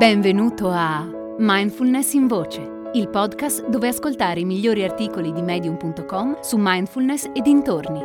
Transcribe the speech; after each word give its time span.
Benvenuto 0.00 0.70
a 0.70 1.06
Mindfulness 1.36 2.14
in 2.14 2.26
Voce, 2.26 2.90
il 2.94 3.10
podcast 3.10 3.68
dove 3.68 3.88
ascoltare 3.88 4.40
i 4.40 4.46
migliori 4.46 4.82
articoli 4.82 5.30
di 5.30 5.42
medium.com 5.42 6.40
su 6.40 6.56
mindfulness 6.58 7.24
e 7.34 7.42
dintorni. 7.42 8.00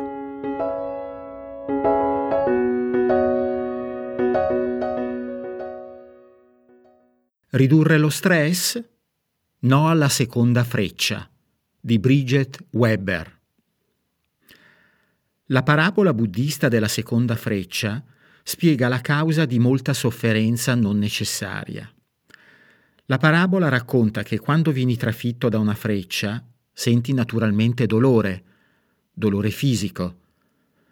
Ridurre 7.48 7.96
lo 7.96 8.10
stress? 8.10 8.78
No 9.60 9.88
alla 9.88 10.10
seconda 10.10 10.64
freccia 10.64 11.26
di 11.80 11.98
Bridget 11.98 12.62
Weber. 12.72 13.40
La 15.46 15.62
parabola 15.62 16.12
buddista 16.12 16.68
della 16.68 16.88
seconda 16.88 17.36
freccia 17.36 18.04
spiega 18.48 18.86
la 18.86 19.00
causa 19.00 19.44
di 19.44 19.58
molta 19.58 19.92
sofferenza 19.92 20.76
non 20.76 20.98
necessaria. 20.98 21.92
La 23.06 23.16
parabola 23.16 23.68
racconta 23.68 24.22
che 24.22 24.38
quando 24.38 24.70
vieni 24.70 24.96
trafitto 24.96 25.48
da 25.48 25.58
una 25.58 25.74
freccia 25.74 26.46
senti 26.72 27.12
naturalmente 27.12 27.86
dolore, 27.86 28.44
dolore 29.12 29.50
fisico, 29.50 30.20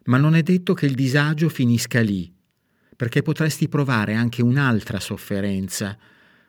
ma 0.07 0.17
non 0.17 0.35
è 0.35 0.43
detto 0.43 0.75
che 0.75 0.87
il 0.87 0.97
disagio 0.97 1.49
finisca 1.49 2.01
lì, 2.01 2.29
perché 2.97 3.23
potresti 3.23 3.69
provare 3.69 4.15
anche 4.15 4.43
un'altra 4.43 4.99
sofferenza, 4.99 5.97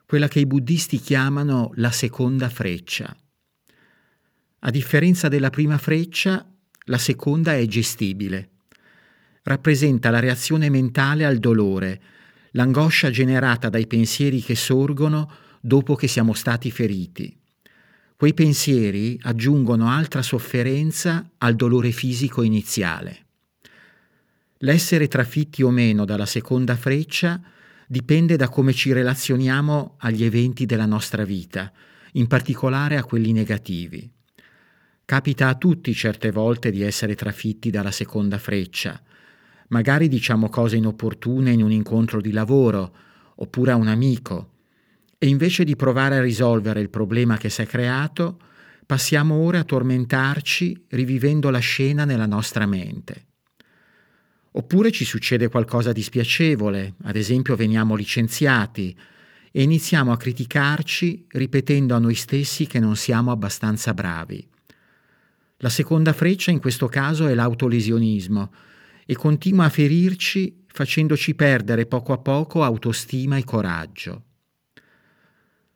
quella 0.07 0.27
che 0.27 0.39
i 0.39 0.47
buddisti 0.47 0.97
chiamano 0.97 1.69
la 1.75 1.91
seconda 1.91 2.49
freccia. 2.49 3.15
A 4.57 4.71
differenza 4.71 5.27
della 5.27 5.51
prima 5.51 5.77
freccia, 5.77 6.51
la 6.85 6.97
seconda 6.97 7.55
è 7.55 7.63
gestibile 7.67 8.53
rappresenta 9.45 10.09
la 10.09 10.19
reazione 10.19 10.69
mentale 10.69 11.23
al 11.23 11.37
dolore, 11.37 12.01
l'angoscia 12.51 13.11
generata 13.11 13.69
dai 13.69 13.85
pensieri 13.85 14.41
che 14.41 14.55
sorgono 14.55 15.31
dopo 15.61 15.95
che 15.95 16.07
siamo 16.07 16.33
stati 16.33 16.71
feriti. 16.71 17.35
Quei 18.15 18.33
pensieri 18.33 19.19
aggiungono 19.21 19.89
altra 19.89 20.21
sofferenza 20.21 21.29
al 21.37 21.55
dolore 21.55 21.91
fisico 21.91 22.41
iniziale. 22.41 23.25
L'essere 24.59 25.07
trafitti 25.07 25.61
o 25.61 25.69
meno 25.69 26.05
dalla 26.05 26.25
seconda 26.25 26.75
freccia 26.75 27.39
dipende 27.87 28.37
da 28.37 28.49
come 28.49 28.73
ci 28.73 28.93
relazioniamo 28.93 29.95
agli 29.99 30.23
eventi 30.23 30.65
della 30.65 30.87
nostra 30.87 31.23
vita, 31.23 31.71
in 32.13 32.25
particolare 32.25 32.97
a 32.97 33.03
quelli 33.03 33.31
negativi. 33.31 34.09
Capita 35.03 35.49
a 35.49 35.55
tutti 35.55 35.93
certe 35.93 36.31
volte 36.31 36.71
di 36.71 36.81
essere 36.81 37.13
trafitti 37.13 37.69
dalla 37.69 37.91
seconda 37.91 38.39
freccia, 38.39 38.99
Magari 39.69 40.07
diciamo 40.07 40.49
cose 40.49 40.75
inopportune 40.75 41.51
in 41.51 41.63
un 41.63 41.71
incontro 41.71 42.21
di 42.21 42.31
lavoro 42.31 42.95
oppure 43.35 43.71
a 43.71 43.75
un 43.75 43.87
amico 43.87 44.51
e 45.17 45.27
invece 45.27 45.63
di 45.63 45.75
provare 45.75 46.17
a 46.17 46.21
risolvere 46.21 46.81
il 46.81 46.89
problema 46.89 47.37
che 47.37 47.49
si 47.49 47.61
è 47.61 47.65
creato, 47.65 48.39
passiamo 48.85 49.35
ore 49.35 49.57
a 49.57 49.63
tormentarci 49.63 50.85
rivivendo 50.89 51.49
la 51.49 51.59
scena 51.59 52.05
nella 52.05 52.27
nostra 52.27 52.65
mente. 52.65 53.25
Oppure 54.51 54.91
ci 54.91 55.03
succede 55.03 55.49
qualcosa 55.49 55.91
di 55.91 56.01
spiacevole, 56.01 56.93
ad 57.03 57.15
esempio 57.15 57.55
veniamo 57.55 57.95
licenziati 57.95 58.95
e 59.51 59.63
iniziamo 59.63 60.11
a 60.11 60.17
criticarci 60.17 61.25
ripetendo 61.29 61.95
a 61.95 61.99
noi 61.99 62.15
stessi 62.15 62.67
che 62.67 62.79
non 62.79 62.95
siamo 62.95 63.31
abbastanza 63.31 63.93
bravi. 63.93 64.47
La 65.57 65.69
seconda 65.69 66.13
freccia 66.13 66.51
in 66.51 66.59
questo 66.59 66.87
caso 66.87 67.27
è 67.27 67.33
l'autolesionismo, 67.33 68.51
e 69.05 69.15
continua 69.15 69.65
a 69.65 69.69
ferirci 69.69 70.63
facendoci 70.67 71.35
perdere 71.35 71.85
poco 71.85 72.11
a 72.11 72.17
poco 72.17 72.63
autostima 72.63 73.37
e 73.37 73.43
coraggio. 73.43 74.23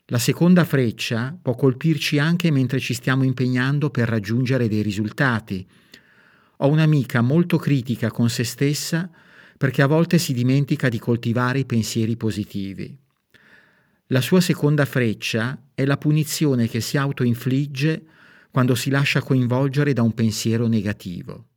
La 0.08 0.18
seconda 0.18 0.66
freccia 0.66 1.38
può 1.40 1.56
colpirci 1.56 2.18
anche 2.18 2.50
mentre 2.50 2.80
ci 2.80 2.94
stiamo 2.94 3.24
impegnando 3.24 3.92
per 3.92 4.10
raggiungere 4.10 4.68
dei 4.68 4.82
risultati. 4.82 5.66
Ho 6.58 6.68
un'amica 6.68 7.22
molto 7.22 7.58
critica 7.58 8.10
con 8.10 8.30
se 8.30 8.44
stessa 8.44 9.10
perché 9.56 9.84
a 9.84 9.88
volte 9.88 10.18
si 10.18 10.34
dimentica 10.34 10.90
di 10.90 10.98
coltivare 10.98 11.60
i 11.60 11.66
pensieri 11.66 12.18
positivi. 12.18 12.98
La 14.08 14.22
sua 14.22 14.42
seconda 14.42 14.86
freccia 14.86 15.62
è 15.76 15.86
la 15.86 15.98
punizione 15.98 16.68
che 16.68 16.82
si 16.82 16.98
autoinfligge 16.98 18.04
quando 18.50 18.74
si 18.74 18.90
lascia 18.90 19.22
coinvolgere 19.22 19.94
da 19.94 20.02
un 20.02 20.14
pensiero 20.16 20.66
negativo. 20.68 21.49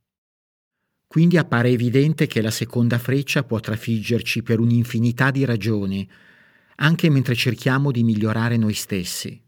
Quindi 1.13 1.37
appare 1.37 1.69
evidente 1.69 2.25
che 2.25 2.41
la 2.41 2.49
seconda 2.49 2.97
freccia 2.97 3.43
può 3.43 3.59
trafiggerci 3.59 4.41
per 4.41 4.59
un'infinità 4.59 5.29
di 5.29 5.45
ragioni, 5.45 6.09
anche 6.77 7.07
mentre 7.11 7.35
cerchiamo 7.35 7.91
di 7.91 8.01
migliorare 8.01 8.57
noi 8.57 8.73
stessi. 8.73 9.39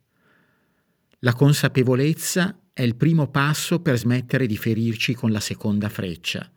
La 1.22 1.34
consapevolezza 1.34 2.60
è 2.72 2.84
il 2.84 2.96
primo 2.96 3.32
passo 3.32 3.80
per 3.80 3.98
smettere 3.98 4.46
di 4.46 4.58
ferirci 4.58 5.16
con 5.16 5.32
la 5.32 5.40
seconda 5.40 5.90
freccia. 5.90 6.48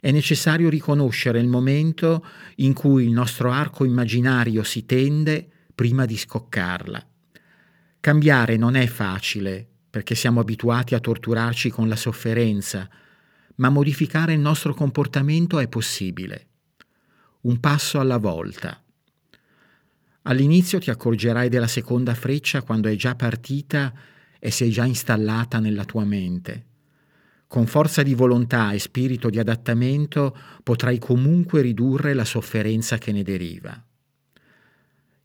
È 0.00 0.10
necessario 0.10 0.70
riconoscere 0.70 1.38
il 1.38 1.48
momento 1.48 2.24
in 2.56 2.72
cui 2.72 3.04
il 3.04 3.12
nostro 3.12 3.50
arco 3.50 3.84
immaginario 3.84 4.62
si 4.62 4.86
tende 4.86 5.46
prima 5.74 6.06
di 6.06 6.16
scoccarla. 6.16 7.06
Cambiare 8.00 8.56
non 8.56 8.74
è 8.74 8.86
facile, 8.86 9.68
perché 9.90 10.14
siamo 10.14 10.40
abituati 10.40 10.94
a 10.94 11.00
torturarci 11.00 11.68
con 11.68 11.88
la 11.88 11.96
sofferenza, 11.96 12.88
ma 13.56 13.68
modificare 13.68 14.32
il 14.32 14.40
nostro 14.40 14.74
comportamento 14.74 15.58
è 15.58 15.68
possibile. 15.68 16.46
Un 17.42 17.60
passo 17.60 18.00
alla 18.00 18.18
volta. 18.18 18.82
All'inizio 20.22 20.78
ti 20.78 20.90
accorgerai 20.90 21.48
della 21.48 21.66
seconda 21.66 22.14
freccia 22.14 22.62
quando 22.62 22.88
è 22.88 22.96
già 22.96 23.14
partita 23.14 23.92
e 24.38 24.50
sei 24.50 24.70
già 24.70 24.84
installata 24.84 25.58
nella 25.58 25.84
tua 25.84 26.04
mente. 26.04 26.66
Con 27.46 27.66
forza 27.66 28.02
di 28.02 28.14
volontà 28.14 28.72
e 28.72 28.78
spirito 28.78 29.28
di 29.28 29.38
adattamento 29.38 30.36
potrai 30.62 30.98
comunque 30.98 31.60
ridurre 31.60 32.14
la 32.14 32.24
sofferenza 32.24 32.98
che 32.98 33.12
ne 33.12 33.22
deriva. 33.22 33.84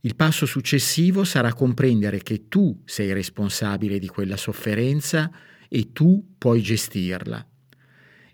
Il 0.02 0.16
passo 0.16 0.46
successivo 0.46 1.24
sarà 1.24 1.54
comprendere 1.54 2.22
che 2.22 2.48
tu 2.48 2.82
sei 2.86 3.12
responsabile 3.14 4.00
di 4.00 4.08
quella 4.08 4.38
sofferenza 4.38 5.32
e 5.68 5.92
tu 5.92 6.36
puoi 6.38 6.62
gestirla 6.62 7.46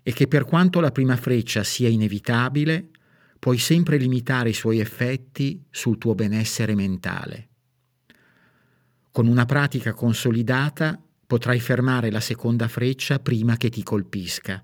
e 0.08 0.12
che 0.12 0.28
per 0.28 0.44
quanto 0.44 0.78
la 0.78 0.92
prima 0.92 1.16
freccia 1.16 1.64
sia 1.64 1.88
inevitabile, 1.88 2.90
puoi 3.40 3.58
sempre 3.58 3.96
limitare 3.96 4.50
i 4.50 4.52
suoi 4.52 4.78
effetti 4.78 5.60
sul 5.68 5.98
tuo 5.98 6.14
benessere 6.14 6.76
mentale. 6.76 7.48
Con 9.10 9.26
una 9.26 9.46
pratica 9.46 9.94
consolidata 9.94 10.96
potrai 11.26 11.58
fermare 11.58 12.12
la 12.12 12.20
seconda 12.20 12.68
freccia 12.68 13.18
prima 13.18 13.56
che 13.56 13.68
ti 13.68 13.82
colpisca. 13.82 14.62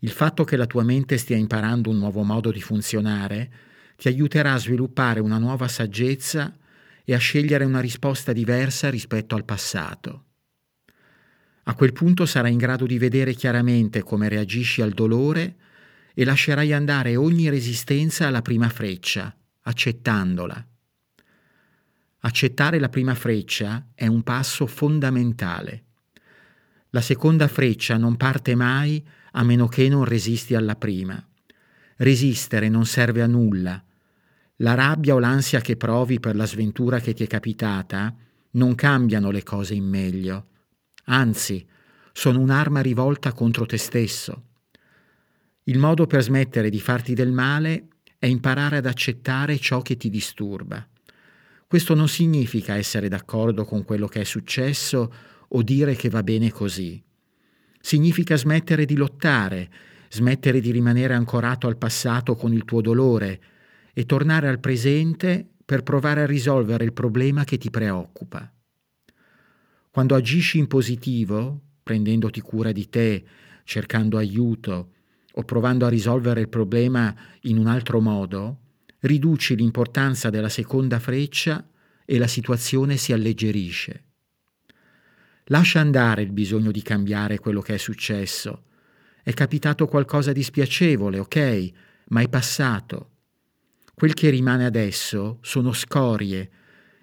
Il 0.00 0.10
fatto 0.10 0.42
che 0.42 0.56
la 0.56 0.66
tua 0.66 0.82
mente 0.82 1.16
stia 1.16 1.36
imparando 1.36 1.88
un 1.88 1.98
nuovo 1.98 2.24
modo 2.24 2.50
di 2.50 2.60
funzionare 2.60 3.52
ti 3.96 4.08
aiuterà 4.08 4.54
a 4.54 4.58
sviluppare 4.58 5.20
una 5.20 5.38
nuova 5.38 5.68
saggezza 5.68 6.52
e 7.04 7.14
a 7.14 7.18
scegliere 7.18 7.64
una 7.64 7.78
risposta 7.78 8.32
diversa 8.32 8.90
rispetto 8.90 9.36
al 9.36 9.44
passato. 9.44 10.24
A 11.64 11.74
quel 11.74 11.92
punto 11.92 12.24
sarai 12.24 12.52
in 12.52 12.58
grado 12.58 12.86
di 12.86 12.98
vedere 12.98 13.34
chiaramente 13.34 14.02
come 14.02 14.28
reagisci 14.28 14.80
al 14.80 14.92
dolore 14.92 15.56
e 16.14 16.24
lascerai 16.24 16.72
andare 16.72 17.16
ogni 17.16 17.48
resistenza 17.50 18.26
alla 18.26 18.42
prima 18.42 18.68
freccia, 18.68 19.34
accettandola. 19.62 20.66
Accettare 22.20 22.78
la 22.78 22.88
prima 22.88 23.14
freccia 23.14 23.88
è 23.94 24.06
un 24.06 24.22
passo 24.22 24.66
fondamentale. 24.66 25.84
La 26.90 27.00
seconda 27.00 27.46
freccia 27.46 27.96
non 27.96 28.16
parte 28.16 28.54
mai 28.54 29.06
a 29.32 29.42
meno 29.42 29.68
che 29.68 29.88
non 29.88 30.04
resisti 30.04 30.54
alla 30.54 30.76
prima. 30.76 31.22
Resistere 31.96 32.68
non 32.68 32.84
serve 32.84 33.22
a 33.22 33.26
nulla. 33.26 33.82
La 34.56 34.74
rabbia 34.74 35.14
o 35.14 35.18
l'ansia 35.18 35.60
che 35.60 35.76
provi 35.76 36.20
per 36.20 36.36
la 36.36 36.46
sventura 36.46 37.00
che 37.00 37.14
ti 37.14 37.22
è 37.22 37.26
capitata 37.26 38.14
non 38.52 38.74
cambiano 38.74 39.30
le 39.30 39.42
cose 39.42 39.74
in 39.74 39.84
meglio 39.84 40.46
anzi, 41.04 41.66
sono 42.12 42.40
un'arma 42.40 42.80
rivolta 42.80 43.32
contro 43.32 43.66
te 43.66 43.76
stesso. 43.76 44.44
Il 45.64 45.78
modo 45.78 46.06
per 46.06 46.22
smettere 46.22 46.70
di 46.70 46.80
farti 46.80 47.14
del 47.14 47.32
male 47.32 47.88
è 48.18 48.26
imparare 48.26 48.78
ad 48.78 48.86
accettare 48.86 49.58
ciò 49.58 49.82
che 49.82 49.96
ti 49.96 50.10
disturba. 50.10 50.86
Questo 51.66 51.94
non 51.94 52.08
significa 52.08 52.74
essere 52.74 53.08
d'accordo 53.08 53.64
con 53.64 53.84
quello 53.84 54.06
che 54.08 54.22
è 54.22 54.24
successo 54.24 55.12
o 55.48 55.62
dire 55.62 55.94
che 55.94 56.08
va 56.08 56.22
bene 56.22 56.50
così. 56.50 57.02
Significa 57.80 58.36
smettere 58.36 58.84
di 58.84 58.96
lottare, 58.96 59.70
smettere 60.10 60.60
di 60.60 60.70
rimanere 60.72 61.14
ancorato 61.14 61.66
al 61.68 61.78
passato 61.78 62.34
con 62.34 62.52
il 62.52 62.64
tuo 62.64 62.80
dolore 62.80 63.40
e 63.92 64.04
tornare 64.04 64.48
al 64.48 64.60
presente 64.60 65.46
per 65.64 65.82
provare 65.82 66.22
a 66.22 66.26
risolvere 66.26 66.84
il 66.84 66.92
problema 66.92 67.44
che 67.44 67.56
ti 67.56 67.70
preoccupa. 67.70 68.52
Quando 69.90 70.14
agisci 70.14 70.58
in 70.58 70.68
positivo, 70.68 71.60
prendendoti 71.82 72.40
cura 72.40 72.70
di 72.70 72.88
te, 72.88 73.24
cercando 73.64 74.18
aiuto 74.18 74.92
o 75.32 75.42
provando 75.42 75.84
a 75.84 75.88
risolvere 75.88 76.40
il 76.40 76.48
problema 76.48 77.12
in 77.42 77.58
un 77.58 77.66
altro 77.66 78.00
modo, 78.00 78.58
riduci 79.00 79.56
l'importanza 79.56 80.30
della 80.30 80.48
seconda 80.48 81.00
freccia 81.00 81.68
e 82.04 82.18
la 82.18 82.28
situazione 82.28 82.96
si 82.96 83.12
alleggerisce. 83.12 84.04
Lascia 85.46 85.80
andare 85.80 86.22
il 86.22 86.30
bisogno 86.30 86.70
di 86.70 86.82
cambiare 86.82 87.40
quello 87.40 87.60
che 87.60 87.74
è 87.74 87.78
successo. 87.78 88.66
È 89.24 89.32
capitato 89.32 89.88
qualcosa 89.88 90.32
di 90.32 90.44
spiacevole, 90.44 91.18
ok, 91.18 91.70
ma 92.10 92.20
è 92.20 92.28
passato. 92.28 93.10
Quel 93.92 94.14
che 94.14 94.30
rimane 94.30 94.64
adesso 94.64 95.38
sono 95.42 95.72
scorie 95.72 96.50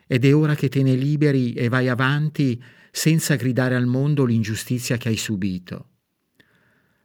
ed 0.08 0.26
è 0.26 0.34
ora 0.34 0.56
che 0.56 0.70
te 0.70 0.82
ne 0.82 0.96
liberi 0.96 1.54
e 1.54 1.70
vai 1.70 1.90
avanti 1.90 2.62
senza 2.90 3.36
gridare 3.36 3.76
al 3.76 3.86
mondo 3.86 4.26
l'ingiustizia 4.26 4.98
che 4.98 5.10
hai 5.10 5.18
subito. 5.18 5.90